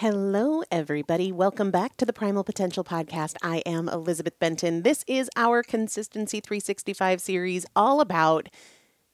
Hello, 0.00 0.62
everybody. 0.70 1.30
Welcome 1.30 1.70
back 1.70 1.98
to 1.98 2.06
the 2.06 2.14
Primal 2.14 2.42
Potential 2.42 2.82
Podcast. 2.82 3.36
I 3.42 3.58
am 3.66 3.86
Elizabeth 3.86 4.38
Benton. 4.38 4.80
This 4.80 5.04
is 5.06 5.28
our 5.36 5.62
Consistency 5.62 6.40
365 6.40 7.20
series, 7.20 7.66
all 7.76 8.00
about 8.00 8.48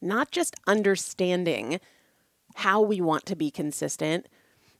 not 0.00 0.30
just 0.30 0.54
understanding 0.64 1.80
how 2.54 2.80
we 2.80 3.00
want 3.00 3.26
to 3.26 3.34
be 3.34 3.50
consistent, 3.50 4.28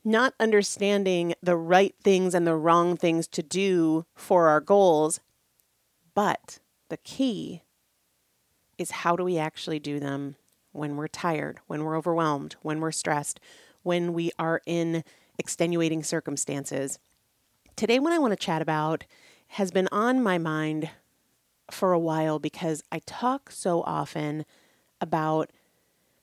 not 0.05 0.33
understanding 0.39 1.35
the 1.43 1.57
right 1.57 1.97
things 2.05 2.37
and 2.37 2.47
the 2.47 2.55
wrong 2.55 2.97
things 2.97 3.27
to 3.27 3.43
do 3.43 4.07
for 4.15 4.47
our 4.47 4.61
goals, 4.61 5.19
but 6.15 6.61
the 6.89 6.99
key 6.99 7.65
is 8.79 8.93
how 8.93 9.17
do 9.17 9.25
we 9.25 9.39
actually 9.39 9.81
do 9.81 9.99
them 9.99 10.37
when 10.71 10.95
we're 10.95 11.09
tired, 11.09 11.59
when 11.67 11.83
we're 11.83 11.97
overwhelmed, 11.97 12.55
when 12.63 12.79
we're 12.79 12.93
stressed, 12.93 13.41
when 13.83 14.13
we 14.13 14.31
are 14.39 14.63
in 14.67 15.03
extenuating 15.39 16.03
circumstances. 16.03 16.99
Today, 17.77 17.99
what 17.99 18.13
I 18.13 18.19
want 18.19 18.33
to 18.33 18.37
chat 18.37 18.63
about 18.63 19.05
has 19.49 19.71
been 19.71 19.89
on 19.93 20.23
my 20.23 20.39
mind 20.39 20.91
for 21.71 21.93
a 21.93 21.99
while 21.99 22.39
because 22.39 22.83
I 22.91 23.01
talk 23.07 23.51
so 23.51 23.83
often 23.83 24.45
about 25.01 25.51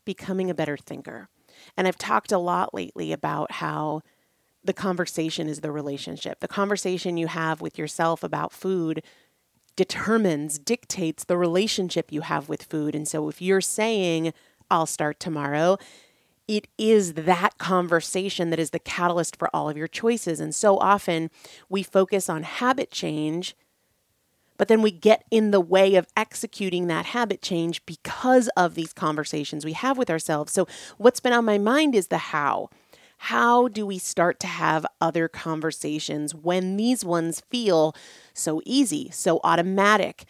becoming 0.05 0.49
a 0.49 0.55
better 0.55 0.77
thinker. 0.77 1.29
And 1.77 1.87
I've 1.87 1.97
talked 1.97 2.31
a 2.31 2.37
lot 2.37 2.73
lately 2.73 3.11
about 3.11 3.53
how 3.53 4.01
the 4.63 4.73
conversation 4.73 5.47
is 5.47 5.59
the 5.59 5.71
relationship. 5.71 6.39
The 6.39 6.47
conversation 6.47 7.17
you 7.17 7.27
have 7.27 7.61
with 7.61 7.77
yourself 7.77 8.23
about 8.23 8.53
food 8.53 9.03
determines, 9.75 10.59
dictates 10.59 11.23
the 11.23 11.37
relationship 11.37 12.11
you 12.11 12.21
have 12.21 12.47
with 12.47 12.63
food. 12.63 12.95
And 12.95 13.07
so 13.07 13.27
if 13.27 13.41
you're 13.41 13.61
saying, 13.61 14.33
I'll 14.69 14.85
start 14.85 15.19
tomorrow, 15.19 15.77
it 16.47 16.67
is 16.77 17.13
that 17.13 17.57
conversation 17.57 18.49
that 18.49 18.59
is 18.59 18.71
the 18.71 18.79
catalyst 18.79 19.35
for 19.35 19.49
all 19.53 19.69
of 19.69 19.77
your 19.77 19.87
choices. 19.87 20.39
And 20.39 20.53
so 20.53 20.77
often 20.77 21.29
we 21.69 21.83
focus 21.83 22.29
on 22.29 22.43
habit 22.43 22.91
change, 22.91 23.55
but 24.57 24.67
then 24.67 24.81
we 24.81 24.91
get 24.91 25.23
in 25.31 25.51
the 25.51 25.61
way 25.61 25.95
of 25.95 26.07
executing 26.15 26.87
that 26.87 27.07
habit 27.07 27.41
change 27.41 27.85
because 27.85 28.49
of 28.57 28.75
these 28.75 28.93
conversations 28.93 29.65
we 29.65 29.73
have 29.73 29.97
with 29.97 30.09
ourselves. 30.09 30.53
So, 30.53 30.67
what's 30.97 31.19
been 31.19 31.33
on 31.33 31.45
my 31.45 31.57
mind 31.57 31.95
is 31.95 32.07
the 32.07 32.17
how. 32.17 32.69
How 33.17 33.69
do 33.69 33.85
we 33.85 33.99
start 33.99 34.39
to 34.41 34.47
have 34.47 34.85
other 34.99 35.29
conversations 35.29 36.35
when 36.35 36.75
these 36.75 37.05
ones 37.05 37.41
feel 37.49 37.95
so 38.33 38.61
easy, 38.65 39.09
so 39.11 39.39
automatic, 39.45 40.25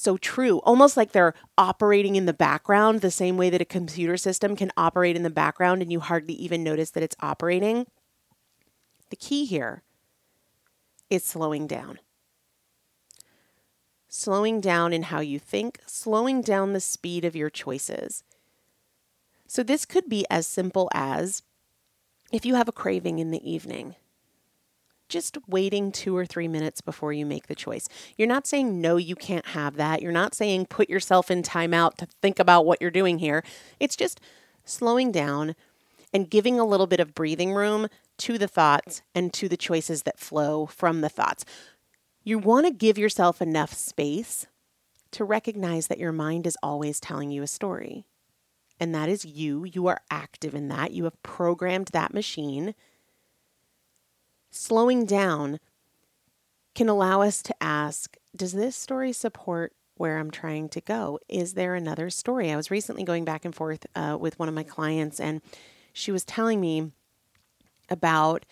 so 0.00 0.16
true, 0.16 0.58
almost 0.58 0.96
like 0.96 1.12
they're 1.12 1.34
operating 1.56 2.16
in 2.16 2.26
the 2.26 2.32
background, 2.32 3.00
the 3.00 3.10
same 3.10 3.36
way 3.36 3.50
that 3.50 3.60
a 3.60 3.66
computer 3.66 4.16
system 4.16 4.56
can 4.56 4.70
operate 4.76 5.16
in 5.16 5.22
the 5.22 5.30
background 5.30 5.82
and 5.82 5.92
you 5.92 6.00
hardly 6.00 6.34
even 6.34 6.64
notice 6.64 6.90
that 6.90 7.02
it's 7.02 7.16
operating. 7.20 7.86
The 9.10 9.16
key 9.16 9.44
here 9.44 9.82
is 11.10 11.24
slowing 11.24 11.66
down. 11.66 11.98
Slowing 14.08 14.60
down 14.60 14.92
in 14.92 15.04
how 15.04 15.20
you 15.20 15.38
think, 15.38 15.80
slowing 15.86 16.40
down 16.40 16.72
the 16.72 16.80
speed 16.80 17.24
of 17.24 17.36
your 17.36 17.50
choices. 17.50 18.24
So, 19.46 19.62
this 19.62 19.84
could 19.84 20.08
be 20.08 20.26
as 20.30 20.46
simple 20.46 20.90
as 20.92 21.42
if 22.32 22.44
you 22.44 22.54
have 22.54 22.68
a 22.68 22.72
craving 22.72 23.18
in 23.18 23.30
the 23.30 23.50
evening, 23.50 23.96
just 25.08 25.38
waiting 25.46 25.92
two 25.92 26.16
or 26.16 26.26
three 26.26 26.48
minutes 26.48 26.80
before 26.80 27.12
you 27.12 27.24
make 27.26 27.46
the 27.46 27.54
choice. 27.54 27.88
You're 28.16 28.28
not 28.28 28.46
saying, 28.46 28.80
no, 28.80 28.96
you 28.96 29.16
can't 29.16 29.46
have 29.46 29.76
that. 29.76 30.02
You're 30.02 30.12
not 30.12 30.34
saying, 30.34 30.66
put 30.66 30.88
yourself 30.88 31.30
in 31.30 31.42
timeout 31.42 31.94
to 31.96 32.06
think 32.20 32.38
about 32.38 32.66
what 32.66 32.80
you're 32.80 32.90
doing 32.90 33.18
here. 33.18 33.42
It's 33.80 33.96
just 33.96 34.20
slowing 34.64 35.10
down 35.12 35.54
and 36.12 36.30
giving 36.30 36.58
a 36.58 36.64
little 36.64 36.86
bit 36.86 37.00
of 37.00 37.14
breathing 37.14 37.52
room 37.52 37.88
to 38.18 38.38
the 38.38 38.48
thoughts 38.48 39.02
and 39.14 39.32
to 39.34 39.48
the 39.48 39.56
choices 39.56 40.02
that 40.02 40.18
flow 40.18 40.66
from 40.66 41.00
the 41.00 41.08
thoughts. 41.08 41.44
You 42.24 42.38
want 42.38 42.66
to 42.66 42.72
give 42.72 42.98
yourself 42.98 43.40
enough 43.40 43.72
space 43.72 44.46
to 45.12 45.24
recognize 45.24 45.86
that 45.86 45.98
your 45.98 46.12
mind 46.12 46.46
is 46.46 46.58
always 46.62 47.00
telling 47.00 47.30
you 47.30 47.42
a 47.42 47.46
story. 47.46 48.04
And 48.80 48.94
that 48.94 49.08
is 49.08 49.24
you. 49.24 49.64
You 49.64 49.86
are 49.86 50.00
active 50.10 50.54
in 50.54 50.68
that. 50.68 50.92
You 50.92 51.04
have 51.04 51.22
programmed 51.22 51.88
that 51.88 52.14
machine 52.14 52.74
slowing 54.50 55.04
down 55.04 55.58
can 56.74 56.88
allow 56.88 57.22
us 57.22 57.42
to 57.42 57.54
ask 57.62 58.16
Does 58.36 58.52
this 58.52 58.76
story 58.76 59.12
support 59.12 59.72
where 59.96 60.18
I'm 60.18 60.30
trying 60.30 60.68
to 60.70 60.80
go? 60.80 61.18
Is 61.28 61.54
there 61.54 61.74
another 61.74 62.08
story? 62.10 62.52
I 62.52 62.56
was 62.56 62.70
recently 62.70 63.04
going 63.04 63.24
back 63.24 63.44
and 63.44 63.54
forth 63.54 63.86
uh, 63.94 64.16
with 64.20 64.38
one 64.38 64.48
of 64.48 64.54
my 64.54 64.62
clients, 64.62 65.18
and 65.18 65.42
she 65.92 66.12
was 66.12 66.24
telling 66.24 66.60
me 66.60 66.92
about 67.90 68.44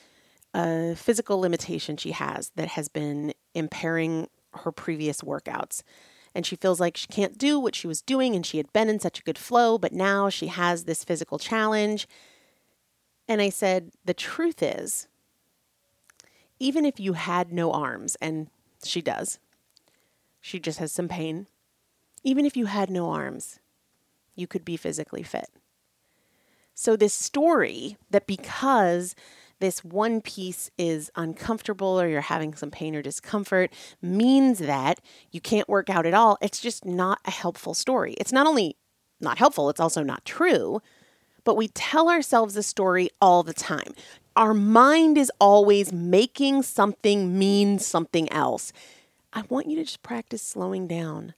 a 0.54 0.94
physical 0.96 1.38
limitation 1.38 1.96
she 1.96 2.12
has 2.12 2.50
that 2.56 2.68
has 2.68 2.88
been 2.88 3.32
impairing 3.54 4.28
her 4.54 4.72
previous 4.72 5.20
workouts. 5.20 5.82
And 6.34 6.44
she 6.44 6.56
feels 6.56 6.80
like 6.80 6.96
she 6.96 7.06
can't 7.06 7.38
do 7.38 7.58
what 7.58 7.74
she 7.74 7.86
was 7.86 8.02
doing, 8.02 8.34
and 8.34 8.44
she 8.44 8.58
had 8.58 8.72
been 8.72 8.88
in 8.88 9.00
such 9.00 9.20
a 9.20 9.22
good 9.22 9.38
flow, 9.38 9.78
but 9.78 9.92
now 9.92 10.28
she 10.28 10.48
has 10.48 10.84
this 10.84 11.04
physical 11.04 11.38
challenge. 11.38 12.08
And 13.28 13.40
I 13.40 13.50
said, 13.50 13.92
The 14.04 14.14
truth 14.14 14.62
is, 14.62 15.08
even 16.58 16.84
if 16.84 16.98
you 16.98 17.14
had 17.14 17.52
no 17.52 17.72
arms, 17.72 18.16
and 18.20 18.48
she 18.84 19.02
does, 19.02 19.38
she 20.40 20.58
just 20.58 20.78
has 20.78 20.92
some 20.92 21.08
pain, 21.08 21.46
even 22.22 22.46
if 22.46 22.56
you 22.56 22.66
had 22.66 22.90
no 22.90 23.10
arms, 23.10 23.58
you 24.34 24.46
could 24.46 24.64
be 24.64 24.76
physically 24.76 25.22
fit. 25.22 25.48
So, 26.74 26.96
this 26.96 27.14
story 27.14 27.96
that 28.10 28.26
because 28.26 29.14
this 29.58 29.82
one 29.82 30.20
piece 30.20 30.70
is 30.76 31.10
uncomfortable 31.16 31.98
or 31.98 32.06
you're 32.06 32.20
having 32.20 32.54
some 32.54 32.70
pain 32.70 32.94
or 32.94 33.00
discomfort 33.00 33.72
means 34.02 34.58
that 34.58 35.00
you 35.30 35.40
can't 35.40 35.68
work 35.68 35.88
out 35.88 36.04
at 36.04 36.12
all, 36.12 36.36
it's 36.42 36.60
just 36.60 36.84
not 36.84 37.20
a 37.24 37.30
helpful 37.30 37.72
story. 37.72 38.12
It's 38.14 38.32
not 38.32 38.46
only 38.46 38.76
not 39.20 39.38
helpful, 39.38 39.70
it's 39.70 39.80
also 39.80 40.02
not 40.02 40.26
true 40.26 40.82
but 41.46 41.56
we 41.56 41.68
tell 41.68 42.10
ourselves 42.10 42.56
a 42.56 42.62
story 42.62 43.08
all 43.22 43.42
the 43.42 43.54
time. 43.54 43.94
Our 44.36 44.52
mind 44.52 45.16
is 45.16 45.32
always 45.40 45.94
making 45.94 46.62
something 46.64 47.38
mean 47.38 47.78
something 47.78 48.30
else. 48.30 48.70
I 49.32 49.44
want 49.48 49.66
you 49.66 49.76
to 49.76 49.84
just 49.84 50.02
practice 50.02 50.42
slowing 50.42 50.86
down, 50.86 51.32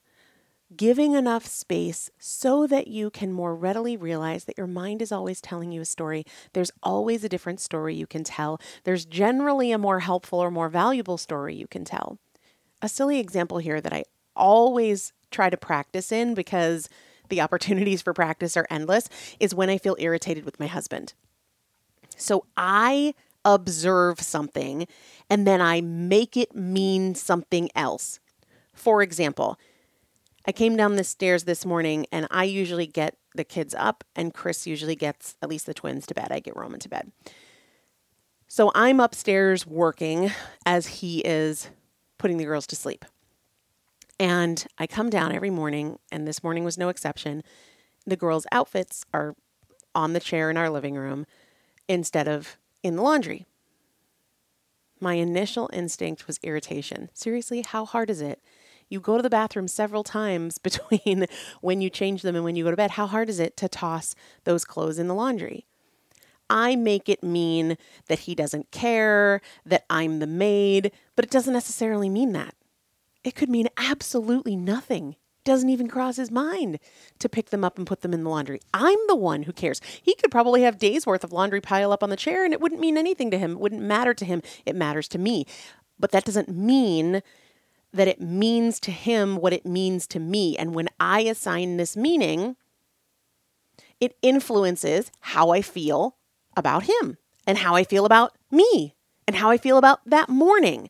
giving 0.75 1.13
enough 1.13 1.45
space 1.45 2.11
so 2.19 2.67
that 2.67 2.89
you 2.89 3.09
can 3.09 3.31
more 3.31 3.55
readily 3.55 3.95
realize 3.95 4.43
that 4.43 4.57
your 4.57 4.67
mind 4.67 5.01
is 5.01 5.13
always 5.13 5.39
telling 5.39 5.71
you 5.71 5.79
a 5.79 5.85
story. 5.85 6.25
There's 6.51 6.71
always 6.83 7.23
a 7.23 7.29
different 7.29 7.61
story 7.61 7.95
you 7.95 8.05
can 8.05 8.25
tell. 8.25 8.59
There's 8.83 9.05
generally 9.05 9.71
a 9.71 9.77
more 9.77 10.01
helpful 10.01 10.39
or 10.39 10.51
more 10.51 10.67
valuable 10.67 11.17
story 11.17 11.55
you 11.55 11.67
can 11.67 11.85
tell. 11.85 12.19
A 12.81 12.89
silly 12.89 13.19
example 13.19 13.59
here 13.59 13.79
that 13.79 13.93
I 13.93 14.03
always 14.35 15.13
try 15.31 15.49
to 15.49 15.55
practice 15.55 16.11
in 16.11 16.33
because 16.33 16.89
the 17.29 17.39
opportunities 17.39 18.01
for 18.01 18.13
practice 18.13 18.57
are 18.57 18.67
endless, 18.69 19.07
is 19.39 19.55
when 19.55 19.69
I 19.69 19.77
feel 19.77 19.95
irritated 19.99 20.43
with 20.43 20.59
my 20.59 20.67
husband. 20.67 21.13
So 22.19 22.45
I 22.57 23.13
observe 23.45 24.19
something 24.19 24.87
and 25.29 25.47
then 25.47 25.61
I 25.61 25.81
make 25.81 26.35
it 26.35 26.55
mean 26.55 27.15
something 27.15 27.69
else. 27.75 28.19
For 28.73 29.01
example, 29.01 29.57
I 30.45 30.51
came 30.51 30.75
down 30.75 30.95
the 30.95 31.03
stairs 31.03 31.43
this 31.43 31.65
morning 31.65 32.05
and 32.11 32.27
I 32.31 32.45
usually 32.45 32.87
get 32.87 33.17
the 33.35 33.43
kids 33.43 33.75
up, 33.75 34.03
and 34.15 34.33
Chris 34.33 34.65
usually 34.65 34.95
gets 34.95 35.35
at 35.41 35.49
least 35.49 35.65
the 35.65 35.73
twins 35.73 36.07
to 36.07 36.15
bed. 36.15 36.29
I 36.31 36.39
get 36.39 36.55
Roman 36.55 36.79
to 36.79 36.89
bed. 36.89 37.11
So 38.47 38.71
I'm 38.73 38.99
upstairs 38.99 39.67
working 39.67 40.31
as 40.65 40.87
he 40.87 41.19
is 41.19 41.69
putting 42.17 42.37
the 42.37 42.45
girls 42.45 42.65
to 42.67 42.75
sleep. 42.75 43.05
And 44.19 44.65
I 44.77 44.87
come 44.87 45.09
down 45.09 45.31
every 45.31 45.51
morning, 45.51 45.99
and 46.11 46.27
this 46.27 46.43
morning 46.43 46.63
was 46.63 46.77
no 46.77 46.89
exception. 46.89 47.43
The 48.05 48.17
girls' 48.17 48.47
outfits 48.51 49.05
are 49.13 49.35
on 49.93 50.13
the 50.13 50.19
chair 50.19 50.49
in 50.49 50.57
our 50.57 50.69
living 50.69 50.95
room 50.95 51.25
instead 51.89 52.27
of 52.29 52.57
in 52.83 52.95
the 52.95 53.01
laundry. 53.01 53.45
My 55.01 55.15
initial 55.15 55.69
instinct 55.73 56.27
was 56.27 56.39
irritation. 56.43 57.09
Seriously, 57.13 57.61
how 57.61 57.85
hard 57.85 58.09
is 58.09 58.21
it? 58.21 58.41
You 58.89 58.99
go 58.99 59.17
to 59.17 59.23
the 59.23 59.29
bathroom 59.29 59.67
several 59.67 60.03
times 60.03 60.57
between 60.59 61.25
when 61.61 61.81
you 61.81 61.89
change 61.89 62.21
them 62.21 62.35
and 62.35 62.45
when 62.45 62.55
you 62.55 62.63
go 62.63 62.71
to 62.71 62.77
bed. 62.77 62.91
How 62.91 63.07
hard 63.07 63.29
is 63.29 63.39
it 63.39 63.57
to 63.57 63.67
toss 63.67 64.15
those 64.45 64.63
clothes 64.63 64.99
in 64.99 65.07
the 65.07 65.15
laundry? 65.15 65.65
I 66.49 66.75
make 66.75 67.07
it 67.09 67.23
mean 67.23 67.77
that 68.07 68.19
he 68.19 68.33
doesn't 68.33 68.71
care, 68.71 69.39
that 69.65 69.85
I'm 69.89 70.19
the 70.19 70.27
maid, 70.27 70.91
but 71.15 71.23
it 71.23 71.31
doesn't 71.31 71.53
necessarily 71.53 72.09
mean 72.09 72.31
that. 72.33 72.55
It 73.23 73.35
could 73.35 73.49
mean 73.49 73.67
absolutely 73.77 74.55
nothing. 74.55 75.15
Doesn't 75.43 75.69
even 75.69 75.87
cross 75.87 76.17
his 76.17 76.29
mind 76.29 76.79
to 77.19 77.29
pick 77.29 77.49
them 77.49 77.63
up 77.63 77.77
and 77.77 77.87
put 77.87 78.01
them 78.01 78.13
in 78.13 78.23
the 78.23 78.29
laundry. 78.29 78.59
I'm 78.73 78.99
the 79.07 79.15
one 79.15 79.43
who 79.43 79.53
cares. 79.53 79.81
He 80.01 80.15
could 80.15 80.31
probably 80.31 80.63
have 80.63 80.77
days 80.77 81.05
worth 81.05 81.23
of 81.23 81.31
laundry 81.31 81.61
pile 81.61 81.91
up 81.91 82.03
on 82.03 82.09
the 82.09 82.15
chair 82.17 82.43
and 82.43 82.53
it 82.53 82.61
wouldn't 82.61 82.81
mean 82.81 82.97
anything 82.97 83.31
to 83.31 83.37
him. 83.37 83.53
It 83.53 83.59
wouldn't 83.59 83.81
matter 83.81 84.13
to 84.13 84.25
him. 84.25 84.41
It 84.65 84.75
matters 84.75 85.07
to 85.09 85.17
me. 85.17 85.45
But 85.97 86.11
that 86.11 86.25
doesn't 86.25 86.49
mean 86.49 87.21
that 87.91 88.07
it 88.07 88.21
means 88.21 88.79
to 88.81 88.91
him 88.91 89.37
what 89.37 89.53
it 89.53 89.65
means 89.65 90.07
to 90.07 90.19
me. 90.19 90.57
And 90.57 90.75
when 90.75 90.89
I 90.99 91.21
assign 91.21 91.77
this 91.77 91.97
meaning, 91.97 92.55
it 93.99 94.15
influences 94.21 95.11
how 95.21 95.49
I 95.49 95.61
feel 95.61 96.17
about 96.55 96.83
him 96.83 97.17
and 97.47 97.57
how 97.57 97.75
I 97.75 97.83
feel 97.83 98.05
about 98.05 98.37
me 98.51 98.95
and 99.27 99.35
how 99.37 99.49
I 99.49 99.57
feel 99.57 99.77
about 99.77 100.01
that 100.05 100.29
morning. 100.29 100.89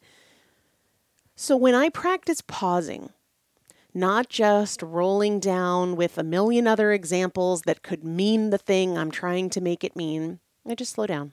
So 1.35 1.55
when 1.55 1.73
I 1.73 1.89
practice 1.89 2.41
pausing, 2.41 3.11
not 3.93 4.29
just 4.29 4.81
rolling 4.81 5.39
down 5.39 5.95
with 5.95 6.17
a 6.17 6.23
million 6.23 6.67
other 6.67 6.91
examples 6.91 7.63
that 7.63 7.83
could 7.83 8.03
mean 8.03 8.49
the 8.49 8.57
thing 8.57 8.97
I'm 8.97 9.11
trying 9.11 9.49
to 9.51 9.61
make 9.61 9.83
it 9.83 9.95
mean, 9.95 10.39
I 10.67 10.75
just 10.75 10.93
slow 10.93 11.07
down. 11.07 11.31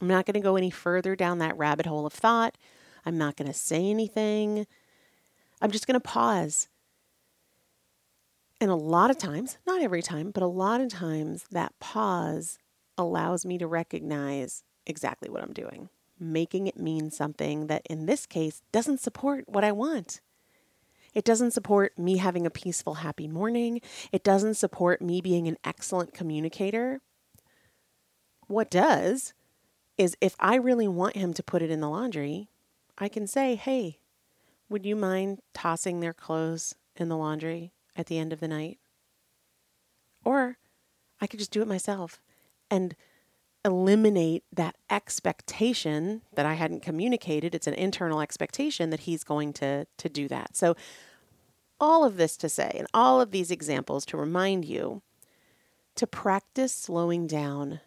I'm 0.00 0.08
not 0.08 0.26
going 0.26 0.34
to 0.34 0.40
go 0.40 0.56
any 0.56 0.70
further 0.70 1.16
down 1.16 1.38
that 1.38 1.56
rabbit 1.56 1.86
hole 1.86 2.06
of 2.06 2.12
thought. 2.12 2.56
I'm 3.04 3.18
not 3.18 3.36
going 3.36 3.48
to 3.48 3.54
say 3.54 3.88
anything. 3.90 4.66
I'm 5.60 5.70
just 5.70 5.86
going 5.86 5.94
to 5.94 6.00
pause. 6.00 6.68
And 8.60 8.70
a 8.70 8.76
lot 8.76 9.10
of 9.10 9.18
times, 9.18 9.58
not 9.66 9.82
every 9.82 10.02
time, 10.02 10.30
but 10.30 10.42
a 10.42 10.46
lot 10.46 10.80
of 10.80 10.88
times, 10.88 11.44
that 11.50 11.78
pause 11.78 12.58
allows 12.96 13.46
me 13.46 13.58
to 13.58 13.66
recognize 13.66 14.64
exactly 14.86 15.30
what 15.30 15.42
I'm 15.42 15.52
doing 15.52 15.88
making 16.20 16.66
it 16.66 16.78
mean 16.78 17.10
something 17.10 17.66
that 17.66 17.86
in 17.88 18.06
this 18.06 18.26
case 18.26 18.62
doesn't 18.72 19.00
support 19.00 19.44
what 19.48 19.64
I 19.64 19.72
want. 19.72 20.20
It 21.18 21.24
doesn't 21.24 21.50
support 21.50 21.98
me 21.98 22.18
having 22.18 22.46
a 22.46 22.50
peaceful, 22.50 22.94
happy 22.94 23.26
morning. 23.26 23.80
It 24.12 24.22
doesn't 24.22 24.54
support 24.54 25.02
me 25.02 25.20
being 25.20 25.48
an 25.48 25.56
excellent 25.64 26.14
communicator. 26.14 27.00
What 28.46 28.70
does 28.70 29.32
is 29.96 30.16
if 30.20 30.36
I 30.38 30.54
really 30.54 30.86
want 30.86 31.16
him 31.16 31.34
to 31.34 31.42
put 31.42 31.60
it 31.60 31.72
in 31.72 31.80
the 31.80 31.88
laundry, 31.88 32.50
I 32.98 33.08
can 33.08 33.26
say, 33.26 33.56
hey, 33.56 33.98
would 34.68 34.86
you 34.86 34.94
mind 34.94 35.40
tossing 35.52 35.98
their 35.98 36.12
clothes 36.12 36.76
in 36.94 37.08
the 37.08 37.16
laundry 37.16 37.72
at 37.96 38.06
the 38.06 38.20
end 38.20 38.32
of 38.32 38.38
the 38.38 38.46
night? 38.46 38.78
Or 40.24 40.58
I 41.20 41.26
could 41.26 41.40
just 41.40 41.50
do 41.50 41.62
it 41.62 41.66
myself 41.66 42.20
and 42.70 42.94
eliminate 43.64 44.44
that 44.52 44.76
expectation 44.88 46.22
that 46.34 46.46
I 46.46 46.54
hadn't 46.54 46.82
communicated. 46.82 47.56
It's 47.56 47.66
an 47.66 47.74
internal 47.74 48.20
expectation 48.20 48.90
that 48.90 49.00
he's 49.00 49.24
going 49.24 49.52
to, 49.54 49.88
to 49.96 50.08
do 50.08 50.28
that. 50.28 50.56
So, 50.56 50.76
all 51.80 52.04
of 52.04 52.16
this 52.16 52.36
to 52.38 52.48
say, 52.48 52.72
and 52.74 52.86
all 52.92 53.20
of 53.20 53.30
these 53.30 53.50
examples 53.50 54.04
to 54.06 54.16
remind 54.16 54.64
you 54.64 55.02
to 55.94 56.06
practice 56.06 56.72
slowing 56.72 57.26
down 57.26 57.80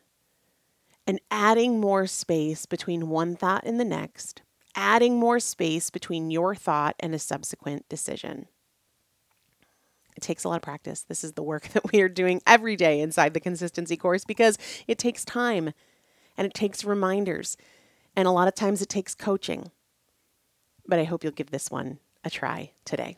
and 1.07 1.19
adding 1.29 1.79
more 1.79 2.07
space 2.07 2.65
between 2.65 3.09
one 3.09 3.35
thought 3.35 3.63
and 3.65 3.79
the 3.79 3.85
next, 3.85 4.41
adding 4.75 5.17
more 5.17 5.39
space 5.39 5.89
between 5.89 6.31
your 6.31 6.53
thought 6.55 6.95
and 6.99 7.15
a 7.15 7.19
subsequent 7.19 7.87
decision. 7.89 8.47
It 10.15 10.21
takes 10.21 10.43
a 10.43 10.49
lot 10.49 10.57
of 10.57 10.61
practice. 10.61 11.01
This 11.01 11.23
is 11.23 11.33
the 11.33 11.43
work 11.43 11.67
that 11.73 11.91
we 11.91 12.01
are 12.01 12.09
doing 12.09 12.41
every 12.45 12.75
day 12.75 12.99
inside 12.99 13.33
the 13.33 13.39
consistency 13.39 13.97
course 13.97 14.25
because 14.25 14.57
it 14.87 14.97
takes 14.97 15.25
time 15.25 15.73
and 16.37 16.45
it 16.45 16.53
takes 16.53 16.83
reminders. 16.83 17.57
And 18.15 18.27
a 18.27 18.31
lot 18.31 18.47
of 18.47 18.55
times 18.55 18.81
it 18.81 18.89
takes 18.89 19.15
coaching. 19.15 19.71
But 20.85 20.99
I 20.99 21.05
hope 21.05 21.23
you'll 21.23 21.31
give 21.31 21.51
this 21.51 21.71
one 21.71 21.99
a 22.23 22.29
try 22.29 22.71
today. 22.85 23.17